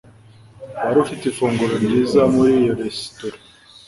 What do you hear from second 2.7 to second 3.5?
resitora